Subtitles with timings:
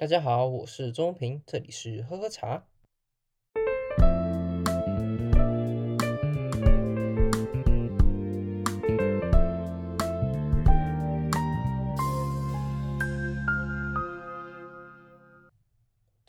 [0.00, 2.62] 大家好，我是钟平，这里是喝喝茶。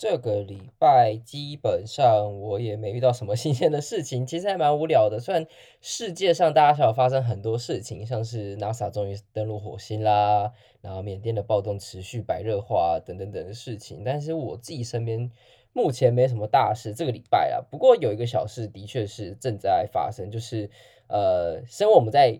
[0.09, 5.19] 这个礼拜基本上我也没遇到什么 新鲜的事情，其实还蛮无聊的。
[5.19, 5.45] 虽然
[5.81, 10.51] 世界上大小发生很多事情，像是 NASA 终于登陆火星啦，
[10.81, 15.31] 然后缅甸的暴动持续白热化等等等的事情，但是我自己身边
[15.73, 16.95] 目前没什么大事。
[16.95, 20.71] 这个礼拜啊，不过有一个小事的确是正在发生，就是
[21.07, 22.39] 呃，身为我们在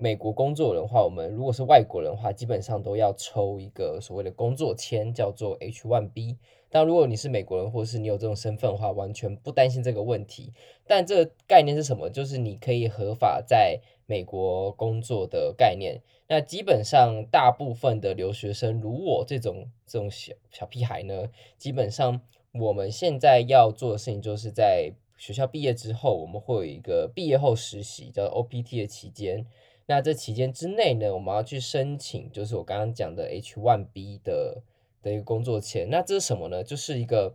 [0.00, 6.36] 美国工作人的话，我们如果是外国人的话，基本上都要抽一个所谓的工作签，叫做 H-1B。
[6.70, 10.54] 但如果你是美国人，或是你有这种身份的话，完全不担心这个问题。
[10.86, 12.08] 但这个概念是什么？
[12.08, 16.00] 就是你可以合法在美国工作的概念。
[16.28, 21.24] 那基本上大部分的留学生，如我这种这种小小屁孩呢，
[21.58, 22.22] 基本上
[22.54, 29.44] 我们现在要做的事情，就是在学校毕业之后，我们会有一个毕业后实习，叫 OPT 的期间。
[29.90, 34.62] 那这期间之内呢，我们要去申请，就是我刚刚讲的 H-1B 的。
[35.02, 36.62] 的一个工作签，那这是什么呢？
[36.62, 37.34] 就是一个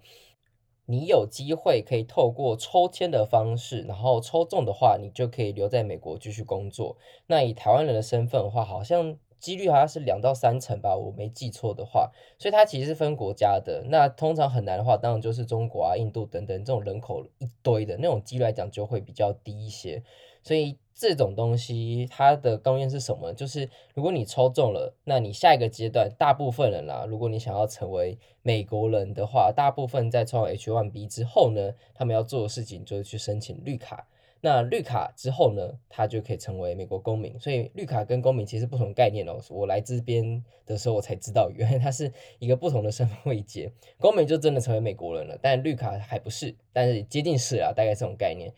[0.85, 6.95] 你有机会可以透过抽签的方式，然后抽中的话，你就可以留在美国继续工作。
[7.25, 12.11] 那以台湾人的身份的话，好像几率好像是两到三成吧，我没记错的话。
[12.37, 13.83] 所以它其实是分国家的。
[13.89, 20.03] 那通常很难的话，当然就是中国啊、印度等等这种人口一堆的那种几率来讲，就会比较低一些。
[20.43, 23.33] 所以这种东西它的公约是什么？
[23.33, 34.07] 就是如果你抽中了，那你下一个阶段，大部分人啦，如果你想要成为美国人的话，大部分在抽完 H1B 之后呢，他们要做的事情就是去申请绿卡。
[34.41, 37.37] 那绿卡之后呢，他就可以成为美国公民。
[37.39, 39.39] 所以绿卡跟公民其实不同概念哦。
[39.49, 43.71] 我来这边的时候，我才知道原来 它是一个不同的身份位阶。
[43.99, 48.53] 公民就真的成为美国人了，但绿卡还不是，但是接近是啊，大概这种概念。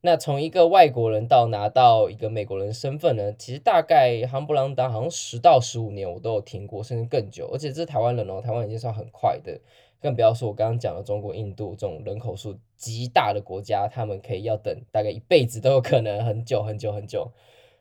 [0.00, 7.50] 那从一个外国人到拿到一个美国人身份呢，其实大概夯不啷当，好像十到十五年我都有听过，甚至更久。
[7.52, 9.60] 而且这是台湾人哦，台湾已经算很快的，
[10.00, 17.32] 更不要说我刚刚讲的中国、印度这种人口数极大的国家，他们可以要等大概一辈子都有可能，很久很久很久。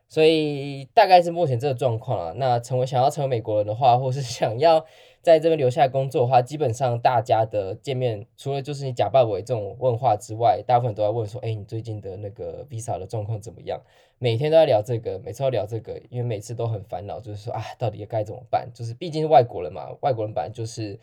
[0.10, 2.34] 所以大概是目前这个状况啊。
[2.38, 4.84] 那成为想要成为美国人的话，或是想要
[5.22, 13.82] 在这边留下来工作的话，基本上大家的见面，除了就是你假扮为这种问话之外，大部分都在问说：“哎，你最近的那个 visa 的状况怎么样？”
[14.20, 18.72] 每天都在聊这个，每次都聊这个，因为每次都很烦恼，就是说啊，到底该怎么办？
[18.74, 21.00] 就是毕竟是外国人嘛，外国人本来就是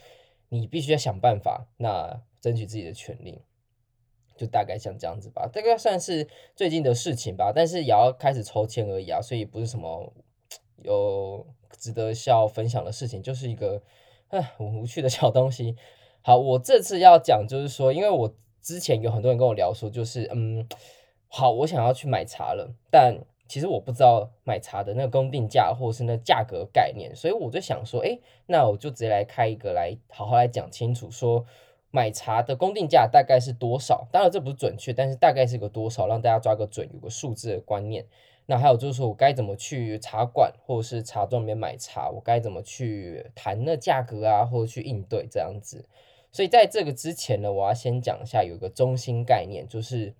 [0.48, 3.42] 你必须要想办法，那争取自己的权利。
[4.36, 6.26] 就大概像这样子吧，这个算是
[6.56, 10.12] 最近的事情吧，但是也要开始抽签而已啊，所以不是什么
[10.82, 11.46] 有
[11.78, 13.80] 值得笑分享的事情，就是一个
[14.34, 15.76] 唉很无趣的小东西。
[16.20, 20.66] 好，我这次要讲就是说，因为我之前有很多人跟我聊说，就是嗯，
[21.28, 31.44] 好，我想要去买茶了，但其实我不知道买茶的那个公定价或是那价格概念，所以我就想说，诶，那我就直接来开一个来好好来讲清楚说。
[31.90, 34.08] 买茶的公定价大概是多少？
[34.10, 38.04] 当然这不是准确，但是大概是个多少，让大家抓个准，有个数字的观念。
[38.46, 45.88] 那还有就是我该怎么去茶馆或者是茶庄里面买茶，我该怎么去谈那价格啊，或者去应对这样子。
[46.30, 50.14] 所以在这个之前呢，我要先讲一下有一个中心概念，就是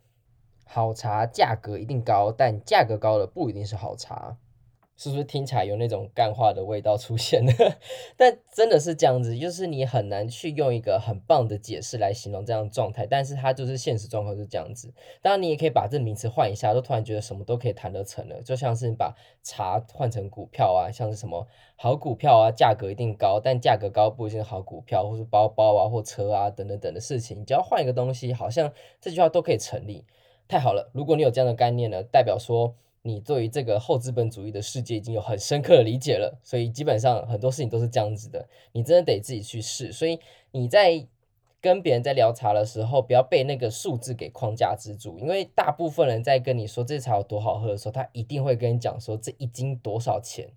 [0.65, 4.39] 好茶价格一定高，但价格高的不一定是好茶。
[4.97, 7.53] 是不是听起来有那种干话的味道出现呢？
[8.17, 14.95] 但真的是这样子，就是你很难去用一个很棒的解释来形容这样的状态，但是它就是现实状况是这样子。
[15.21, 18.41] 当然，你也可以把这名词换一下，都突然觉得什么都可以谈得成了。
[18.43, 27.41] 就像是你把茶换成股票啊，像是什么好股票啊，价格一定高，但价格高不一定好股票，或是包包啊或车啊等等等的事情。
[27.41, 30.05] 你只要换一个东西，好像这句话都可以成立。
[30.47, 32.77] 太好了，如果你有这样的概念呢，代表说。
[33.07, 39.93] 你对于这个后资本主义的世界已经有很深刻的理解了，所以基本上很多事情都是这样子的，你真的得自己去试。
[39.93, 40.19] 所以
[40.53, 41.07] 你在
[41.61, 50.49] 跟别人在聊茶的时候，不要被那个数字给框架之住，因为大部分人在跟你说这茶有多好喝的时候，他一定会跟你讲说这一斤多少钱。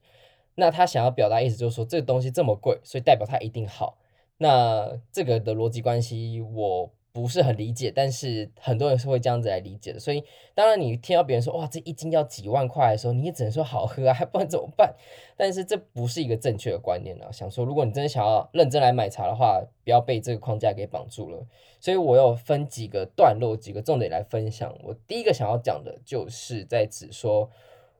[0.56, 3.98] 那他想要表达意思就是说这个东西这么贵，所以代表它一定好。
[4.38, 6.94] 那这个的逻辑关系我。
[7.18, 10.00] 不是很理解，但是很多人是会这样子来理解的。
[10.00, 10.24] 所以，
[10.54, 14.94] 当然你听到别人说哇，这一斤要几万块的时候，你也只能说好喝啊，还不然怎么办？
[15.36, 17.32] 但是这不是一个正确的观念啊。
[17.32, 21.44] 想说，如果你真的想要认真来买茶的话，不要被这个框架给绑住了。
[21.80, 24.72] 所以我有分几个段落，几个重点来分享。
[24.84, 27.50] 我第一个想要讲的就是在指说，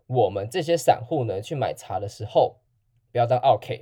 [0.06, 2.58] 我们这些散户呢去买茶的时候，
[3.12, 3.74] 不要当奥客。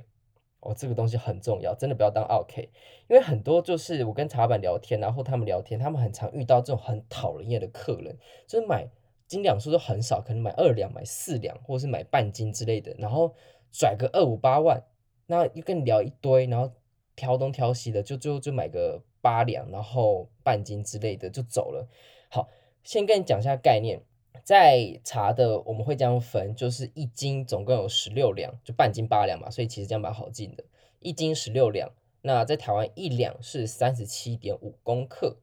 [0.66, 2.60] 哦，这个东西很重要，真的不要当奥客，
[3.08, 8.18] 因为很多就是我跟茶板聊天，然后他们聊天，他们很常遇到这种很讨人厌的客人，
[8.48, 8.88] 就是买
[9.28, 13.34] 斤两数都很少，可能买二两、买四两，或者是买半斤之类的，然后
[13.72, 14.82] 拽个二五八万，
[15.26, 16.72] 那又跟你聊一堆，然后
[17.14, 21.88] 挑东挑西的，就最后就买个八两，然后半斤之类的就走了。
[22.28, 22.48] 好，
[22.82, 24.02] 先跟你讲一下概念。
[24.46, 30.62] 在茶的我们会这样分，就是一斤总共有十六两，就半斤八两嘛，所以其实这样蛮好进的。
[31.00, 31.90] 一斤十六两，
[32.22, 35.38] 那在台湾一两是三十七点五公克。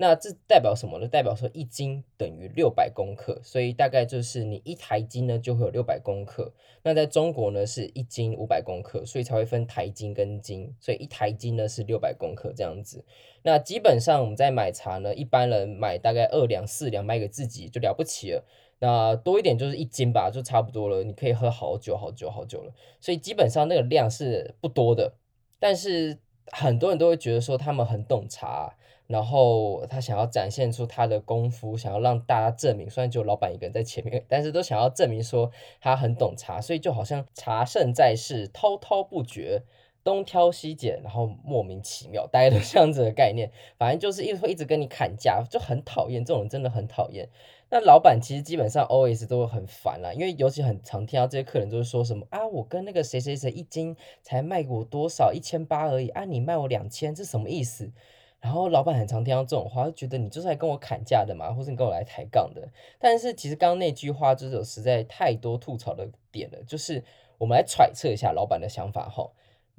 [0.00, 1.08] 那这代表什么呢？
[1.08, 6.54] 代表说一斤等于六百公克，所以大概就是你一台斤呢就会有六百公克。
[6.84, 13.04] 那在中国呢是一斤五百公克，所以才会分台斤跟斤，所以一台斤呢是六百公克这样子。
[13.42, 18.44] 那基本上我们在买茶呢，一般人买大概二两四两买给自己就了不起了。
[18.78, 22.72] 那多一点就是一斤吧，就差不多了，你可以喝好久好久好久了。
[23.00, 25.14] 所以基本上那个量是不多的，
[25.58, 26.20] 但是
[26.52, 28.74] 很多人都会觉得说他们很懂茶。
[29.06, 35.50] 然后他想要展现出他的功夫，想要让大家证明，虽然只有老板一个人在前面，但是都想要证明说
[35.80, 39.62] 他很懂茶，所以就好像茶圣在世，滔滔不绝，
[40.08, 47.28] 东挑西拣，然后莫名其妙，大家都 这样子的概念，反正就是一直会一直跟你砍价，就很讨厌这种人，真的很讨厌。
[47.70, 57.92] 那老板其实基本上 always 都会很烦啦，因为尤其很常听到这些客人就是说什么啊，我跟那个谁谁谁一斤才卖给我多少一千八而已啊，你卖我两千，这什么意思？
[58.40, 62.68] 然后老板很常听到这种话，就觉得你就是来跟我砍价的嘛，或是你跟我来抬杠的。
[62.98, 67.02] 但是其实刚刚那句话就是有实在太多吐槽的点了，就是
[67.36, 69.28] 我们来揣测一下老板的想法哈。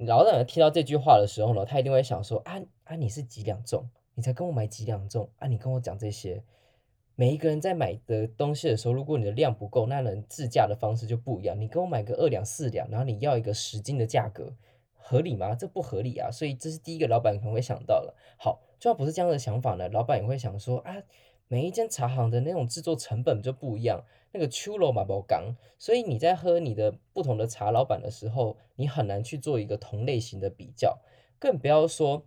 [0.06, 3.88] 老板听到这句话的时候呢，他一定会想说啊啊，你是几两重？
[4.14, 5.46] 你才跟我买几两重啊？
[5.46, 6.42] 你跟我讲这些，
[7.16, 11.60] 每一个人在买的东西的时候，如果你的量不够，那人自价的方式就不一样。
[11.60, 14.54] 你跟我买个二两四两，然后你要一个十斤的价格。
[15.02, 15.54] 合理吗？
[15.54, 16.30] 这不合理啊！
[16.30, 18.14] 所以这是第一个老板可能会想到了。
[18.38, 20.94] 好，就算不是这样的想法呢，老板也会想说啊，
[21.52, 31.00] 每一间茶行的那种制作成本就不一样，那个出炉嘛不讲，所以你在喝你的不同的茶老板的时候，你很难去做一个同类型的比较，
[31.40, 32.24] 更不要说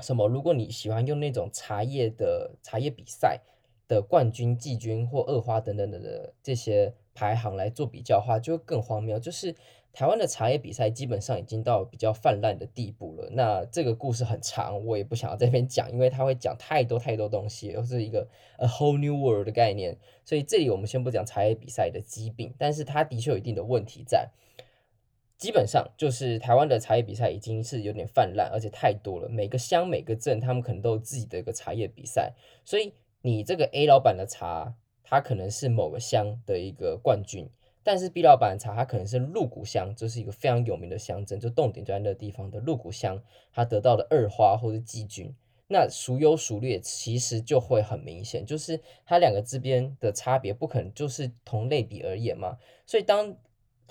[0.00, 3.40] 什么，如果你喜欢用那种茶叶的茶叶比赛
[3.88, 9.56] 的冠军、季军或二花等等的的这些排行来做比较的话，就更荒谬，就是。
[9.92, 13.28] 台湾的茶叶比赛基本上已经到比较泛滥的地步了。
[13.32, 19.98] 那这个故事很长，我也不想要这边讲，因为它会讲太多太多东西，又是一个 a whole new world 的概念。
[20.24, 24.30] 所以这里我们先不讲茶叶比赛的疾病，但是它的确有一定的问题在。
[25.36, 29.28] 基本上就是台湾的茶叶比赛已经是有点泛滥，而且太多了。
[29.28, 32.32] 每个乡每个镇，他们可能都有自己的一个茶叶比赛。
[32.64, 37.50] 所以你这个 A 老板的茶，它可能是某个乡的一个冠军。
[37.84, 43.20] 但是 B 老板的茶，它可能是鹿谷香，这是一个非常有名的乡镇，就洞顶就在那地方的鹿谷香，
[43.52, 45.34] 它得到的二花或者季军，
[45.66, 52.56] 那孰优孰劣，其实就会很明显，就是它两个之间的差别不可能就是同类比而言嘛。
[52.86, 53.36] 所以当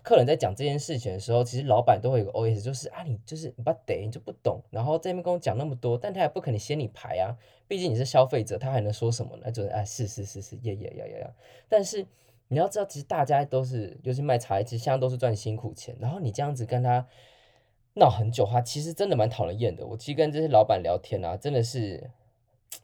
[0.01, 9.51] 客人在讲这件事情的时候，其实老板都会有个 OS，就是啊，你就是你不得，你就不懂，然后在那边跟我讲那么多，但他也不可能掀你牌啊，毕竟你是消费者，他还能说什么呢？
[9.51, 11.33] 就是啊，是是是是，耶耶呀呀呀，
[11.67, 12.07] 但是。
[12.51, 15.95] 你要知道，其实大家都是，尤其卖茶叶，其实现在都是赚辛苦钱。
[16.01, 17.07] 然后你这样子跟他
[17.93, 19.87] 闹很久的话，其实真的蛮讨人厌的。
[19.87, 22.11] 我其实跟这些老板聊天啊，真的是，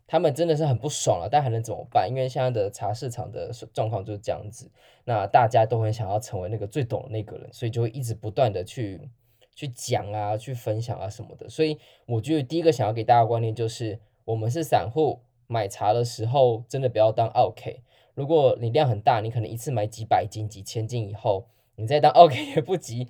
[0.07, 1.27] 他们真的是很不爽啊。
[1.29, 2.07] 但还能怎么办？
[2.09, 4.71] 因为现在的茶市场的状况就是这样子。
[5.03, 9.09] 那大家都很想要成为那个最懂的那个人，所以就会一直不断的去
[9.53, 11.49] 去讲啊，去分享啊什么的。
[11.49, 17.81] 所以我觉得第一个想要给大家观念就是，我们是散户，买茶的时候真的不要当二 k。
[18.17, 21.45] 如果你量很大，你可能一次买几百斤、几千斤以后，
[21.75, 23.07] 你再当 OK 也不急。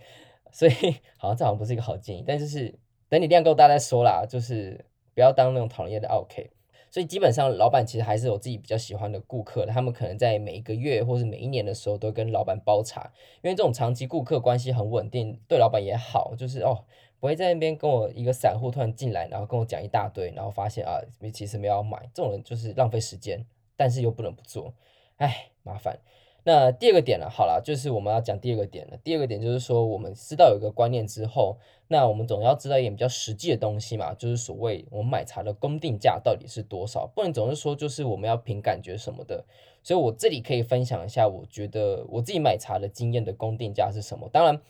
[0.52, 0.72] 所以
[1.18, 4.26] 好像这好像不是一个好建议，但就是等你量够大再说啦。
[4.28, 4.84] 就是
[5.16, 6.52] 不要当那种讨厌的 OK。
[6.92, 16.84] 所以基本上老板其实还是有自己比较喜欢的顾客，他们可能在每一个月或是每一年的时候都跟老板包茶，因为这种长期顾客关系很稳定，对老板也好，就是哦
[17.20, 21.00] 不会在那边跟我一个散户突然进来，然后跟我讲一大堆，然后发现啊
[21.34, 23.46] 其实没有要买，这种人就是浪费时间，
[23.76, 24.74] 但是又不能不做。
[25.18, 26.00] 哎，麻烦。
[26.44, 28.98] 那第二个点了，好了，就是我们要讲第二个点了。
[29.04, 31.58] 第二个点就是说，我们知道有一个观念之后，
[31.90, 39.44] 那我们总要知道一点比较实际的东西嘛，就是所谓我们买茶的公定价到底是多少，不能总是说就是我们要凭感觉什么的。
[39.84, 44.30] 所以我这里可以分享一下，我觉得我自己买茶的经验的公定价是什么。
[44.32, 44.62] 当然，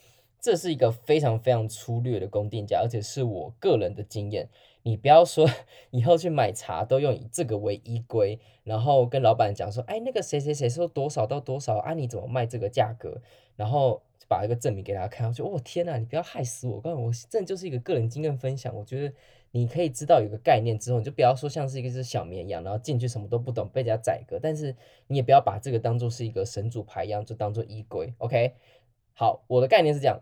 [0.41, 4.49] 这是一个非常非常粗略的公定价，而且是我个人的经验。
[4.83, 5.49] 你不要说
[5.91, 11.93] 以后去买茶都用以这个为依归，然后跟老板讲说，哎，那个谁谁谁说多少到多少啊？
[11.93, 13.21] 你怎么卖这个价格？
[13.55, 16.79] 然后把这个证明给他看，我就哦天呐，你不要害死我！
[16.79, 19.13] 刚才我这就是一个个人经验分享，我觉得
[19.51, 24.37] 你可以知道有个概念之后，你就不要说像是一个只小绵羊，然后进去什么都不懂，被人家宰割。
[24.41, 24.75] 但是
[25.07, 28.13] 你也不要把这个当做是一个神主牌一样，就当做依归。
[28.17, 28.53] OK，
[29.13, 30.21] 好，我的概念是这样。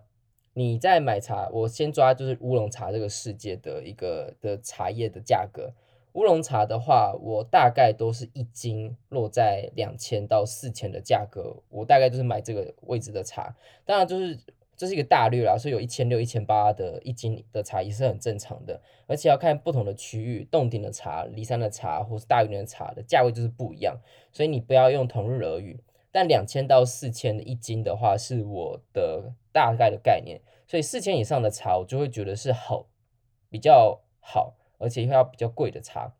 [0.58, 5.74] 你在买茶，我先抓就是乌龙茶这个世界的一个的茶叶的价格。
[6.14, 13.54] 乌龙茶的话，我大概都是一斤落在两千到四千的价格，我大概就是买这个位置的茶。
[13.84, 14.40] 当然，就是
[14.78, 18.82] 这是一个大略啦，所以有一千六、一千八的一斤的茶也是很正常的。
[19.08, 23.98] 而且要看不同的区域，洞顶的茶、离山的茶或是大云的茶的价位就是不一样，
[24.32, 25.82] 所以你不要用同日而语。
[26.16, 32.86] 但两千到四千一斤的话，是我的大概的概念，所以四千以上的茶，我就会觉得是好，
[33.50, 36.16] 比较好，而且要比较贵的茶。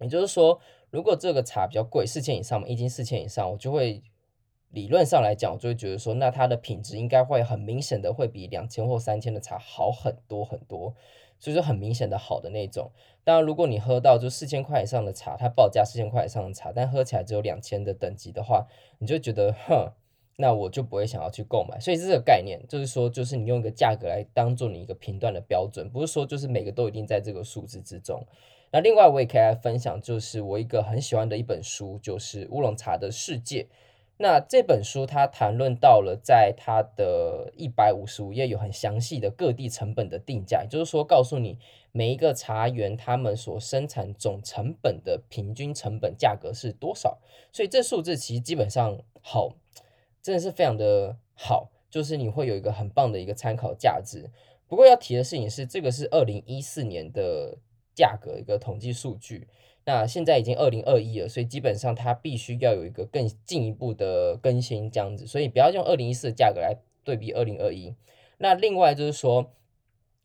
[0.00, 0.60] 也就是说，
[0.90, 4.02] 如果这个茶比较贵，四千以上嘛，一斤四千以上，我就会
[4.68, 10.94] 理论上来讲，我就会觉得说，那它的品质应该会很明显的会比两千或三千的茶好很多很多。
[11.42, 12.92] 所以说很明显的好的那种，
[13.24, 18.68] 当然如果你喝到就四千块以上的茶，它报价四千块以上的茶，但喝起来只有两千的等级的话，
[18.98, 19.90] 你就觉得哼，
[20.36, 21.80] 那我就不会想要去购买。
[21.80, 28.24] 所以是这个概念，就是说就是你用一个价格来当做你一个评断的标准，不是说就是每个都一定在这个数字之中。
[28.70, 33.66] 那另外我也可以来分享，就是我一个很喜欢的一本书，就是乌龙茶的世界。
[34.22, 41.58] 那这本书它谈论到了，在它的一百五十五页有很详细的各地成本的定价，也就是说告诉你
[41.90, 47.18] 每一个茶园他们所生产总成本的平均成本价格是多少。
[47.50, 49.56] 所以这数字其实基本上好，
[50.22, 54.30] 真的是非常的好，就是你会有一个很棒的一个参考价值。
[54.68, 57.58] 不过要提的事情是，这个是二零一四年的
[57.92, 59.48] 价格一个统计数据。
[59.84, 67.94] 那现在已经二零二一了，所以基本上它必须要有一个更进一步的更新这样子，所以不要用二零一四的价格来对比二零二一。
[68.38, 69.52] 那另外就是说，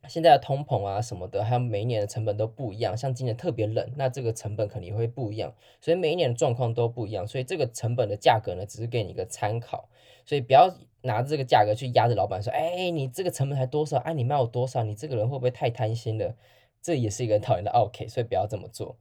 [0.07, 9.89] 现在的通膨啊什么的，还有每一年的成本都不一样，像今年特别冷，那这个成本肯定会不一样，所以每一年的状况都不一样，所以这个成本的价格呢，只是给你一个参考，
[10.25, 10.71] 所以不要
[11.01, 13.97] 拿这个价格去压着老板说，哎，你这个成本才多少？
[13.97, 14.83] 哎，你卖我多少？
[14.83, 16.35] 你这个人会不会太贪心了？
[16.81, 18.97] 这也是一个很讨厌的 OK，所以不要这么做。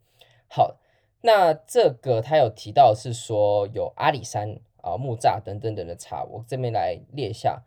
[0.48, 0.76] 好，
[1.22, 7.64] 那这个他有提到是说有阿里山啊、木栅等等等的茶，我这边来列一下。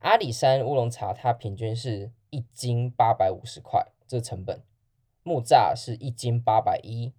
[0.00, 4.58] 阿里山乌龙茶它平均是一斤八百五十块，这成本；
[5.22, 7.12] 木栅是一斤八百一，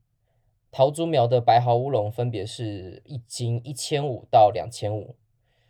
[0.71, 5.15] 桃竹苗的白毫乌龙分别是一斤一千五到两千五，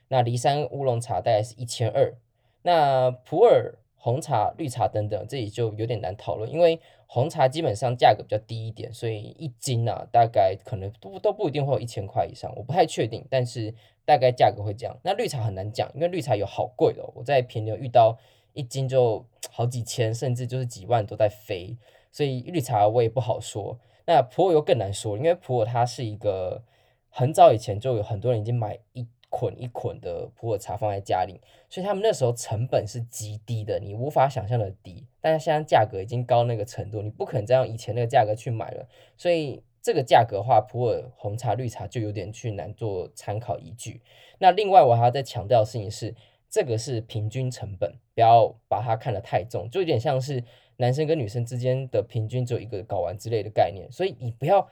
[0.10, 2.15] 那梨山乌龙茶大概是一千二，
[2.63, 3.75] 那普洱。
[4.01, 6.79] 红茶、绿茶等等，这里就有点难讨论，因为
[7.12, 13.74] 红茶基本上价格比较低一点，所以一斤啊，大概可能都都不一定会有一千块以上，我不太确定，但是
[14.06, 14.96] 大概价格会这样。
[15.01, 18.16] 那绿茶很难讲，因为绿茶有好贵的，我在平流遇到
[18.54, 21.75] 一斤就 好几千，甚至就是几万都在飞，
[22.12, 23.80] 所以绿茶我也不好说。
[24.06, 26.62] 那普洱又更难说，因为普洱它是一个
[27.10, 29.08] 很早以前就有很多人已经买一。
[29.29, 35.05] 捆一捆的普洱茶放在家里，所以他们那时候成本是极低的，你无法想象的低。
[35.21, 38.88] 但是现在价格已经高那个程度，你不可能再用以前那个价格去买了。
[39.15, 44.01] 所以这个价格的话，普洱红茶、绿茶就有点去难做参考依据。
[44.39, 46.15] 那另外我还要再强调的事情是，
[46.50, 50.43] 这个是平均成本，不要把它看得太重，就有点像是
[50.77, 53.91] 男生跟女生之间的平均只有一个睾丸之类的概念。
[53.91, 54.67] 所以你不要。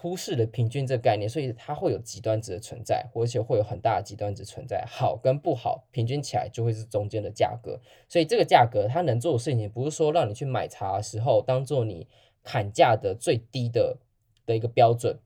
[0.00, 4.84] 忽视了平均这个概念，所以它会有极端值的存在，而且会有很大的极端值存在。
[4.86, 12.06] 好跟不好平均起来就会是中间的价格，所以这个价格它能做的事情，不是说让你去买茶的时候当做你
[12.44, 13.98] 砍价的最低的
[14.46, 15.18] 的一个标准，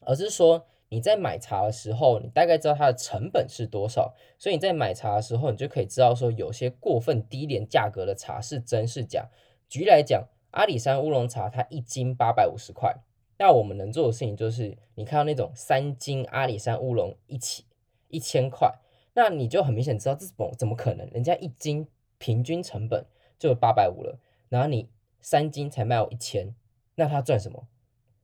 [0.00, 9.28] 而是说你在买茶的时候，你大概知道它的成本是多少，所以你在买茶的时候，你就可以知道说有些过分低廉价格的茶是真是假。
[9.68, 12.96] 举例来讲，阿里山乌龙茶它一斤八百五十块。
[13.40, 17.64] 那我们能做的事情就是，你看到那种三斤阿里山乌龙一起
[18.08, 18.70] 一千块，
[19.14, 21.08] 那你就很明显知道这怎么怎么可能？
[21.08, 23.06] 人家一斤平均成本
[23.38, 24.18] 就八百五了，
[24.50, 24.90] 然后你
[25.22, 26.54] 三斤才卖我一千，
[26.96, 27.66] 那他赚什么？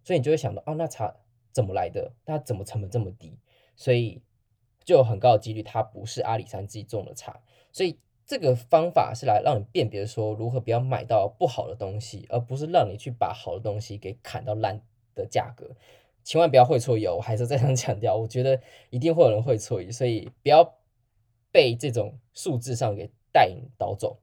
[0.04, 1.16] 所以你就会想到，哦，那茶
[1.50, 2.12] 怎么来的？
[2.26, 3.38] 它怎么成本这么低？
[3.74, 4.20] 所以
[4.84, 7.40] 就有很高的几率它不是阿里山自己种的茶。
[7.72, 14.82] 所以这个方法是来让你辨别说如何不要买到不好的东西，而不是让你去把好的东西给砍到烂。
[15.16, 15.74] 的价格，
[16.22, 20.76] 千万不要会错意，我还是再三 强调，我觉得一定会有人会错，所以不要
[21.50, 24.18] 被这种数字上给带引导走。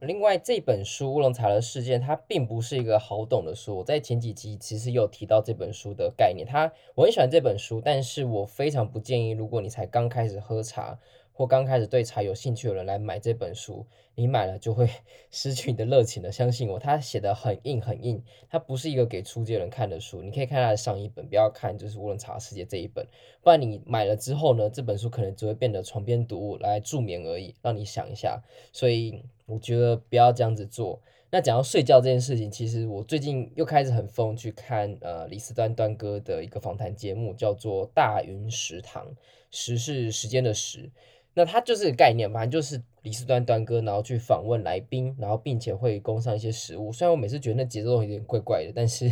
[0.00, 10.98] 另外，这本书《乌龙茶的事件》它并不是一个好懂的书，我在前几集其实有提到这本书的概念，它我很喜欢这本书，但是我非常不建议，如果你才刚开始喝茶。
[11.38, 14.90] 或刚开始对茶有兴趣的人来买这本书，你买了就会
[15.30, 16.32] 失去你的热情了。
[16.32, 20.20] 相信我，他写的很硬很硬，它不是一个给初阶人看的书。
[20.20, 23.06] 你可以看他的上一本，不要看就是乌龙茶世界这一本，
[23.40, 28.42] 不然你买了之后呢，这本书可能只会变得床边读物来助眠而已，让你想一下。
[28.72, 31.00] 所以我觉得不要这样子做。
[31.30, 39.06] 那讲到睡觉这件事情，其实我最近又开始很疯去看呃李斯端端哥的一个访谈节目，叫做《大云食堂》，
[39.50, 40.90] 时是时间的时，
[41.38, 46.92] 那它就是概念，反正就是李四端端哥，然后去访问来宾，然后并且会供上一些食物。
[46.92, 49.08] 虽然我每次觉得那节奏有点怪怪的，但是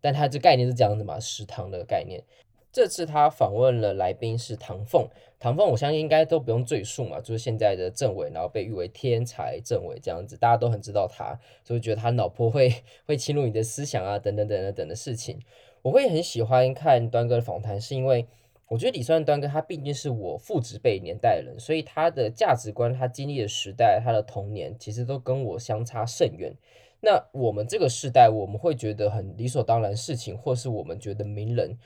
[0.00, 2.24] 但它这概念是这样子嘛，食堂的概念。
[2.72, 5.06] 这次他访问了来宾是唐凤，
[5.38, 12.72] 唐凤我相信应该都不用赘述嘛，就是现在的政委，然后被誉为天才政委这样子，大家都很知道他，所以觉得他脑波会
[13.04, 15.38] 会侵入你的思想啊，等等等等等的事情。
[15.82, 18.26] 我会很喜欢看端哥的访谈，是因为
[18.70, 26.54] 我觉得李双端哥他毕竟是我父执辈年代的人，所以他的价值观、他经历的时代、他的童年，其实都跟我相差甚远。
[27.00, 31.76] 那我们这个时代，我们会觉得很理所当然事情，或是我们觉得名人。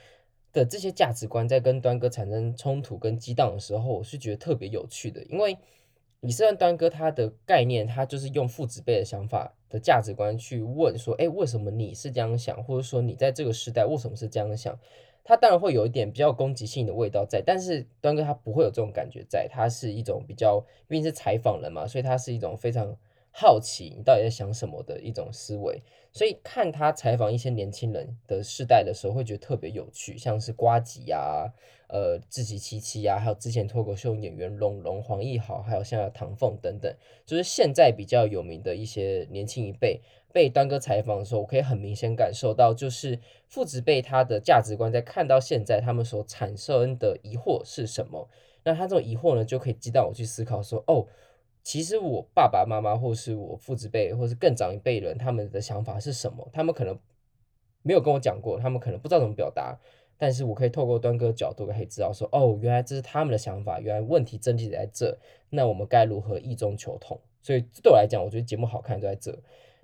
[0.53, 5.57] 的这些价值观在跟端哥产生冲突跟激荡的时候，我是觉得特别有趣的，因为
[6.21, 14.79] 李四端端哥他的概念，他就是用父执辈的想法的价值观去问说，哎，为什么你是这样想，或者说你在这个时代为什么是这样想？
[15.25, 22.95] 他当然会有一点比较攻击性的味道在，但是端哥他不会有这种感觉在，他是一种比较，毕竟是采访人嘛，所以他是一种非常。
[23.37, 31.51] 好奇你到底在想什么的一种思维，所以看他采访一些年轻人的世代的时候，会觉得特别有趣，像是瓜吉啊，
[31.89, 39.99] 呃，志祺七七啊，还有之前脱口秀演员龙龙、黄奕豪，还有像唐凤等等，就是现在比较有名的一些年轻一辈，
[40.35, 48.27] 被端哥采访的时候，我可以很明显感受到，就是父执辈他的价值观在看到现在他们所产生的疑惑是什么，
[48.65, 51.07] 那他这种疑惑呢，就可以激荡我去思考说，哦。
[51.63, 56.47] 其实我爸爸妈妈，或是我父执辈，或是更长一辈人，他们的想法是什么？
[56.51, 56.99] 他们可能
[57.81, 59.79] 没有跟我讲过，他们可能不知道怎么表达。
[60.17, 65.17] 但是我可以透过端哥角度，可以知道说，哦，原来这是他们的想法，原来问题症结在这。
[65.49, 67.19] 那我们该如何异中求同？
[67.41, 69.35] 所以对我来讲，我觉得节目好看就在这。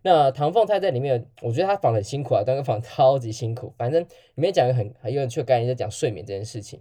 [0.04, 3.74] 那唐凤他在里面，我觉得他访很辛苦啊，端哥访超级辛苦。
[3.78, 6.80] 反正里面讲一个很很有趣的概念，就讲睡眠这件事情。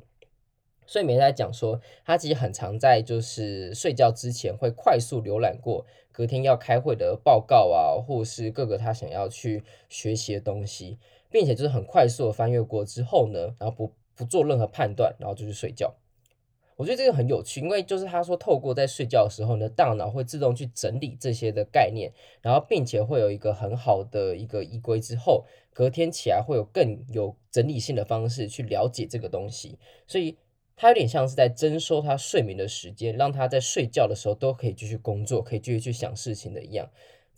[0.86, 10.98] 睡眠在讲说，他其实很常在就是睡觉之前会快速浏览过隔天要开会的报告啊，或是各个他想要去学习的东西，
[11.30, 15.94] 并且就是很快速的翻阅过之后呢，然后不不做任何判断，然后就去睡觉。
[16.80, 30.38] 我觉得这个很有趣，因为就是他说透过在睡觉的时候呢，大脑会自动去整理这些的概念，然后并且会有一个很好的一个依归之后，隔天起来会有更有整理性的方式去了解这个东西，所以。
[30.82, 36.88] 他有点像是在征收他睡眠的时间，让他在睡觉的时候都可以继续工作，可以继续去想事情的一样。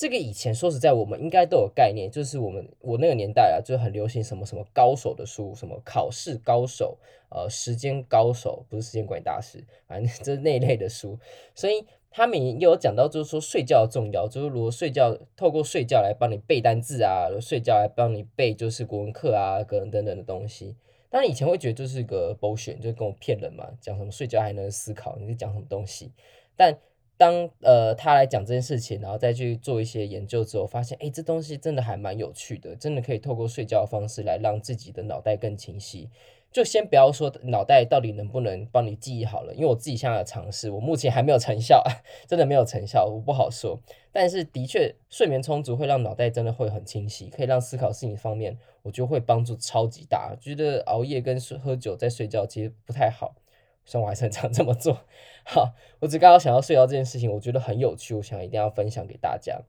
[0.02, 6.98] 这个以前说实在，我们应该都有概念，就是我们我那个年代啊，就很流行什么什么高手的书，什么考试高手，
[7.30, 11.16] 呃，时间高手，不是时间管理大师，反正 就是那一类的书。
[11.54, 20.74] 所以他们也有讲到，就是说睡觉重要，就是如果睡觉透过睡觉来帮你背单字啊，睡觉来帮你背就是国文课啊，等等等的东西。
[21.10, 26.10] 当然以前会觉得这是个 bullshit，就跟我骗人嘛，讲什么睡觉还能思考，你在讲什么东西？
[26.56, 26.76] 但
[27.22, 36.08] 当呃他来讲这件事情，然后再去做一些研究之后，发现哎，这东西真的还蛮有趣的，真的可以透过睡觉的方式来让自己的脑袋更清晰。
[36.50, 41.80] 就先不要说脑袋到底能不能帮你记忆好了，因为我自己现在的尝试，我目前还没有成效，
[42.26, 43.80] 真的没有成效，我不好说。
[44.10, 50.36] 但是的确，睡眠充足会让脑袋真的会很清晰，可以让思考事情方面，我觉得会帮助超级大。
[50.40, 53.36] 觉得熬夜跟喝酒在睡觉其实不太好，
[53.84, 55.00] 所以我还是很常这么做。
[55.44, 59.60] 好，我只刚刚想要睡觉这件事情，我觉得很有趣，我想一定要分享给大家。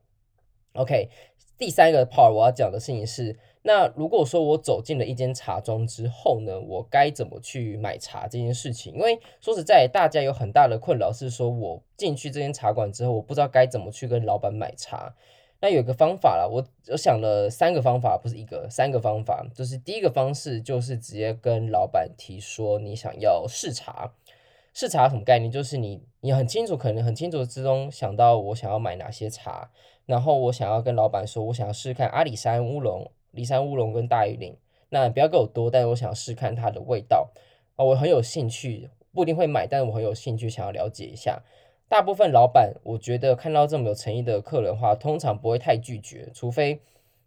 [0.74, 1.08] OK，
[1.56, 3.38] 第三个 part 我要讲的事情是。
[3.66, 8.92] 那如果说我走进了一间茶庄之后呢，我该怎么去买茶这件事情？
[8.92, 15.14] 因为说实在，大家有很大的困扰是说，我进去这间茶馆之后，我不知道该怎么去跟老板买茶。
[15.64, 19.42] 那有个方法啦，我我想了三个方法，不是一个，三个方法。
[19.54, 24.12] 就是第一个方式就是直接跟老板提说你想要试茶。
[24.74, 25.50] 试茶什么概念？
[25.50, 29.70] 就是你你很清楚，可能很清楚之中想到我想要买哪些茶，
[30.04, 33.10] 然后我想要跟老板说，我想要试看阿里山乌龙。
[33.32, 34.58] 骊山乌龙跟大玉岭，
[34.90, 37.30] 那不要给我多，但是我想试看它的味道
[37.76, 41.42] 啊，我很有兴趣，不一定会买，但是我很有兴趣想要了解一下。
[41.94, 46.80] 大部分老板，我觉得看到这么有诚意的客人的话，通常不会太拒绝，除非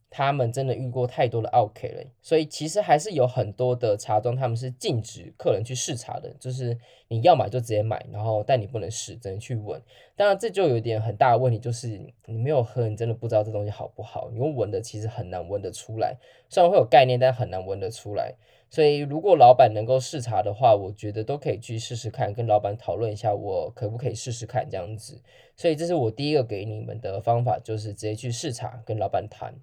[0.10, 6.77] 他们真的遇过太多的 O K 了，所以其实还是有很多的茶庄，他们是禁止客人去试茶的，就是
[7.08, 9.82] 你要买就直接买，然后但你不能试，只能去闻。
[10.17, 11.88] 当然这就有点很大的问题，就是
[12.25, 14.30] 你没有喝，你真的不知道这东西好不好。
[14.34, 16.17] 你用闻的其实很难闻得出来，
[16.49, 18.36] 虽然会有概念，但很难闻得出来。
[18.69, 25.21] 所以如果老板能够试茶的话，我觉得都可以去试试看，跟老板讨论一下，我可不可以试试看这样子。
[25.56, 29.56] 所以这是我第一个给你们的方法，就是直接去试茶，跟老板谈。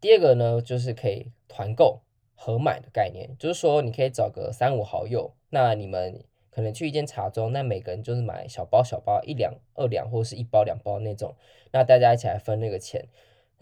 [0.00, 2.02] 第二个呢，就是可以团购
[2.34, 11.36] 合买的概念，就是说你可以找个三五好友，那你们可能去一间茶庄，那每个人就是买小包小包一两二两或是一包两包那种，
[11.70, 13.06] 那大家一起来分那个钱，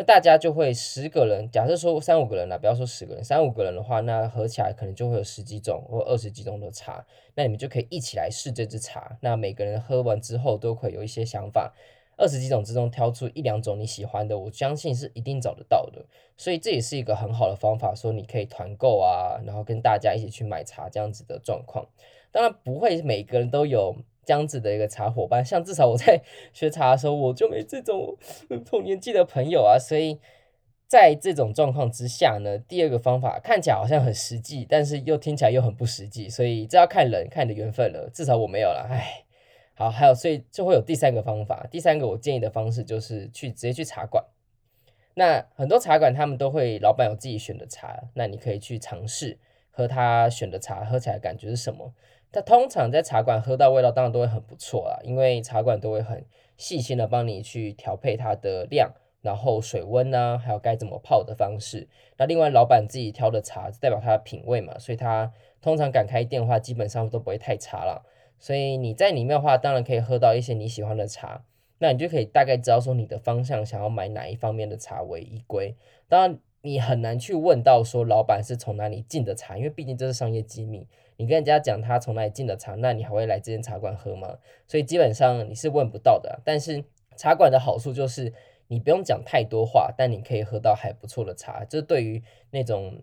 [0.00, 11.74] 那大家就会十个人，假设说三五个人啦，不要说十个人，三五个人的话，那合起来可能就会有十几种或二十几种的茶，那你们就可以一起来试这支茶，那每个人喝完之后都会有一些想法。
[12.16, 16.02] 二十几种之中挑出一两种你喜欢的，我相信是一定找得到的。
[16.34, 21.86] 所以这也是一个很好的方法，说你可以团购啊，然后跟大家一起去买茶这样子的状况。
[22.32, 23.94] 当然不会每个人都有
[24.30, 26.22] 这样子的一个茶伙伴，像至少我在
[26.54, 28.16] 学茶的时候，我就没这种
[28.64, 29.76] 同年纪的朋友啊。
[29.76, 30.20] 所以
[30.86, 38.08] 在这种状况之下呢，第二个方法看起来好像很实际，但是又听起来又很不实际，所以这要看人看你的缘分了。
[38.14, 39.24] 至少我没有了，唉。
[39.74, 41.66] 好，还有，所以就会有第三个方法。
[41.68, 44.24] 第三个我建议的方式就是去直接去茶馆。
[45.14, 49.38] 那很多茶馆他们都会，老板有自己选的茶，那你可以去尝试
[49.72, 51.92] 喝他选的茶，喝起来感觉是什么？
[52.32, 56.24] 他通常在茶馆喝到味道，当然都会很不错啦，因为茶馆都会很
[56.56, 61.88] 细心的帮你去调配它的量，然后水温啊，还有该怎么泡的方式。
[62.16, 68.06] 那另外老板自己挑的茶，代表他的品味嘛，所以他通常敢开店的话，基本上都不会太差了。
[68.38, 71.44] 所以你在里面的话，当然可以喝到一些你喜欢的茶，
[71.78, 75.74] 那你就可以大概知道说你的方向想要买哪一方面的茶为依归。
[76.08, 80.86] 当然你很难去问到说老板是从哪里进的茶，因为毕竟这是商业机密。
[81.20, 84.38] 你跟人家讲他从哪里进的茶，那你还会来这间茶馆喝吗？
[84.66, 86.40] 所以基本上你是问不到的。
[86.44, 86.82] 但是
[87.16, 88.32] 茶馆的好处就是
[88.68, 91.64] 你不用讲太多话，但你可以喝到还不错的茶。
[91.64, 93.02] 这对于那种。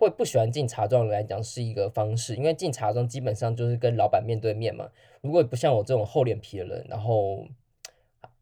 [0.00, 4.88] 会不喜欢进茶庄的人来讲是一个方式，因为进茶庄基本上就是跟老板面对面嘛。
[5.22, 7.44] 如果不像我这种厚脸皮的人，然后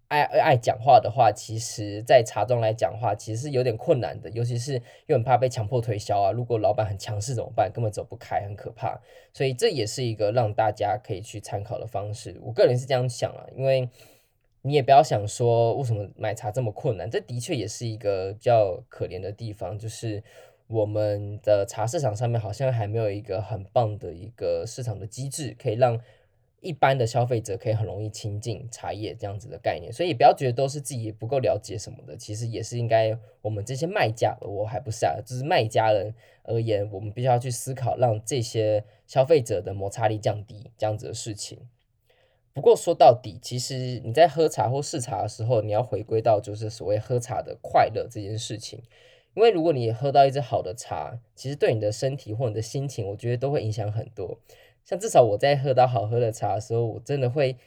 [0.09, 6.31] 爱爱讲话的话，其实，在茶庄来讲话其实是有点困难的，尤其是又很怕被强迫推销啊。
[6.31, 7.71] 如果老板很强势怎么办？
[7.73, 9.01] 根本走不开，很可怕。
[9.33, 12.39] 所以这也是一个让大家可以去参考的方式。
[12.43, 13.89] 我个人是这样想啊，因为
[14.63, 20.23] 你也不要想说为什么买茶这么困难，这的确也是一个比较可怜的地方，就是。
[20.69, 25.97] 我们的茶市场上面好像还没有一个很棒的一个市场的机制，可以让
[26.61, 29.93] 一般的消费者可以很容易亲近茶叶这样子的概念。
[29.93, 41.69] 所以不要觉得都是自己不够了解什么的，其实也是应该我们这些卖家，我还不是啊，就是卖家人而言，我们必须要去思考，让这些消费者的摩擦力降低这样子的事情。
[42.53, 48.83] 不过说到底，其实你在喝茶或试茶的时候，你要回归到就是所谓喝茶的快乐这件事情。
[49.35, 54.39] 因为如果你喝到一支好的茶，其实对你的身体或你的心情，我觉得都会影响很多。
[54.87, 57.59] 像至少我在喝到好喝的茶的时候，我真的会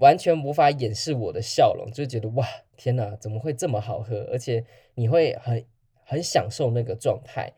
[0.00, 4.28] 完全无法掩饰我的笑容，就觉得哇，天哪，怎么会这么好喝？
[4.30, 5.64] 而且你会很
[6.04, 7.54] 很享受那个状态。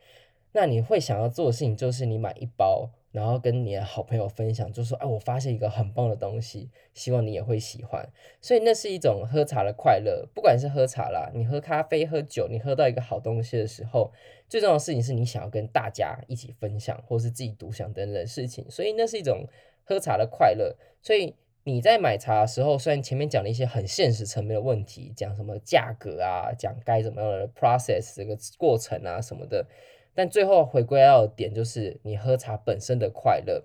[0.53, 2.91] 那你会想要做的事情就是你买一包。
[3.11, 8.07] 然后跟你的好朋友分享，就说：“哎，我发现一个很棒的东西，希望你也会喜欢。”
[8.39, 10.27] 所以那是一种喝茶的快乐。
[10.35, 14.11] 不管是喝茶啦，你喝咖啡、喝酒，你喝到一个好东西的时候，
[14.49, 18.69] 最重要的事情是你想要跟大家一起分享，或是自己独享等等的事情。
[18.69, 19.47] 所以那是一种
[19.85, 20.75] 喝茶的快乐。
[21.01, 29.65] 所以你在买茶的时候，虽然前面讲了一些很现实层面的问题，讲什么价格啊，讲该怎么样的 process 这个过程啊什么的。
[30.15, 33.63] 但最后回归到的点就是你喝茶本身的快乐，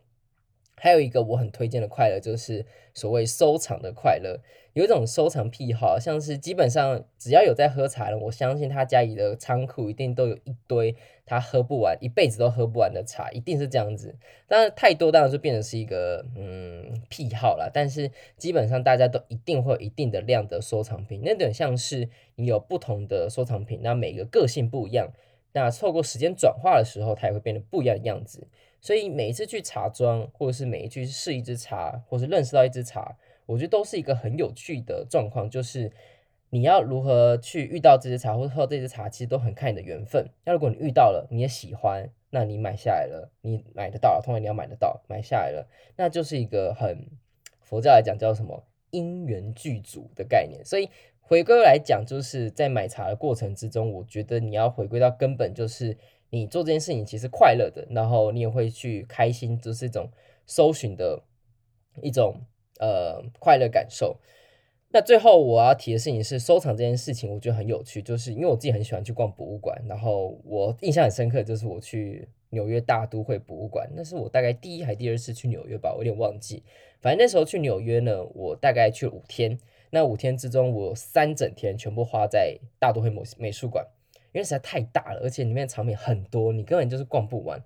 [0.77, 4.41] 还有一个我很推荐的快乐就是所谓收藏的快乐。
[4.75, 14.17] 有一种收藏癖好，像是基本上只要有在喝茶的，我相信他家里的仓库一定都有一堆他喝不完、一辈子都喝不完的茶，一定是这样子。
[14.49, 25.13] 当然太多当然就变成是一个嗯癖好了，但是基本上大家都一定会有一定的量的收藏品，那点像是你有不同的收藏品，那每个个性不一样。
[25.53, 28.49] 那透过时间转化的时候，它也会变得不一样的样子。
[28.85, 33.17] 所以每一次去茶庄，或者是每一去试一支茶，或是认识到一支茶，
[33.47, 35.49] 我觉得都是一个很有趣的状况。
[35.49, 35.91] 就是
[36.51, 40.29] 你要如何去遇到这支茶，或者喝这支茶，其实都很看你的缘分。
[40.45, 45.67] 那如果你遇到了，你也喜欢，那你买下来了，你买得到，通常你要买得到，买下来了，
[45.97, 47.07] 那就是一个很
[47.63, 50.63] 佛教来讲叫什么因缘具足的概念。
[50.63, 55.97] 所以回归来讲，就是在买茶的过程之中，我觉得你要回归到根本，就是
[56.35, 60.11] 你做这件事情其实快乐的，然后你也会去开心，就是一种
[60.47, 61.23] 搜寻的
[62.03, 62.41] 一种
[62.81, 64.19] 呃快乐感受。
[64.89, 76.65] 那最后我要提的事情是收藏这件事情，我觉得很有趣，就是因为我自己很喜欢去逛博物馆，然后我印象很深刻，就是我去纽约大都会博物馆，那是我大概第一还第二次去纽约吧，我有点忘记。
[77.01, 79.59] 反正那时候去纽约呢，我大概去了五天，
[79.91, 83.87] 那五天之中，我三整天全部花在大都会美美术馆，
[84.35, 87.63] 因为实在太大了，而且里面的藏品很多，你根本就是逛不完。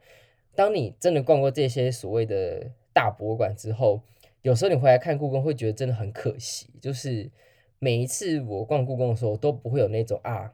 [0.54, 4.02] 当你真的逛过这些所谓的大博物馆之后，
[4.42, 6.68] 有时候你回来看故宫，会觉得真的很可惜。
[6.78, 7.30] 就是
[7.78, 10.52] 每一次我逛故宫的时候，都不会有那种啊，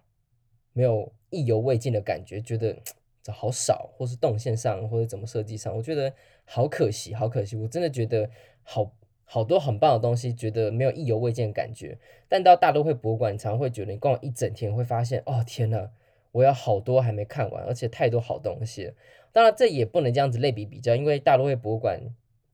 [0.73, 2.77] 没有意犹未尽的感觉，觉得
[3.23, 6.13] 这好少，或是动线上，或者怎么设计上，我觉得
[6.45, 7.57] 好可惜，好可惜。
[7.57, 8.31] 我真的觉得
[8.63, 8.93] 好
[9.25, 11.99] 好多很棒的东西，觉得没有意犹未尽的感觉。
[12.29, 15.91] 但到大都会博物馆，常常会觉得你逛一整天，会发现哦天呐，
[16.35, 18.93] 我有好多还没看完，而且太多好东西。
[19.33, 22.01] 当然，这也不能这样子类比比较，因为大都会博物馆。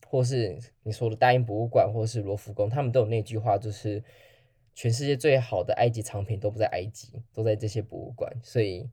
[0.07, 4.03] 或是你说的大英博物馆，或是罗浮宫，他们都有那句话，就是
[4.75, 8.29] 全世界最好的埃及藏品都不在埃及，都在这些博物馆。
[8.43, 8.91] 所以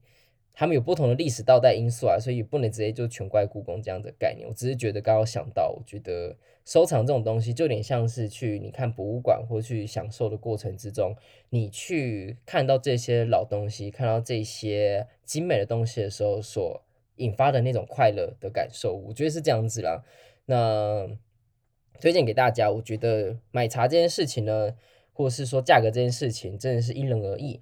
[0.59, 4.47] 他们有不同的历史倒带因素啊，所以不能直接就全怪故宫这样的概念。
[4.47, 11.15] 我只是觉得刚刚想到，我觉得收藏这种东西，就有点像是去你看博物馆或去享受的过程之中，
[11.51, 16.83] 你去看到这些老东西，看到这些精美的东西的时候，所
[17.17, 20.03] 引发的那种快乐的感受，我觉得是这样子啦。
[20.45, 21.07] 那
[22.01, 24.73] 推荐给大家，我觉得买茶这件事情呢，
[25.13, 27.61] 或者是说价格这件事情，真的是因人而异。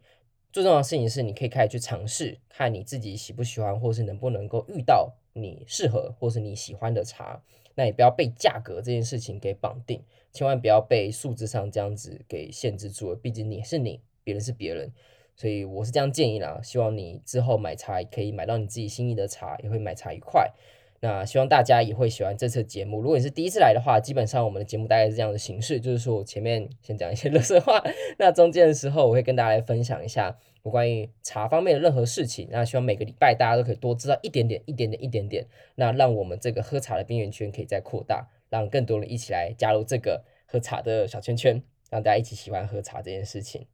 [0.55, 7.43] 最重要的事情是，你可以开始去尝试，看你自己喜不喜欢，或是能不能够遇到你适合或是你喜欢的茶。
[7.75, 13.17] 那也不要被价格这件事情给绑定，千万不要被数字上这样子给限制住了。
[13.17, 14.93] 毕竟你是你，别人是别人，
[15.35, 16.61] 所以我是这样建议啦。
[16.63, 20.53] 希望你之后买茶可以买到你自己心仪的茶，也会买茶愉快。
[21.01, 23.01] 那希望大家也会喜欢这次节目。
[23.01, 27.83] 如果你是第一次来的话，基本上我们的节目大概是这样的形式，就是说我前面先讲一些垃圾话，
[28.17, 32.47] 那中间的时候我会跟大家来分享一下有关于茶方面的任何事情。
[32.49, 43.67] 那希望每个礼拜大家都可以多知道一点点、一点点、一点点，那让我们这个喝茶的边缘圈可以再扩大，让更多人一起来加入这个喝茶的小圈圈，让大家一起喜欢喝茶这件事情。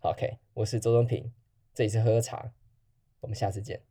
[0.00, 1.32] OK，我是周中平，
[1.74, 2.52] 这里是喝喝茶，
[3.20, 3.89] 我们下次见。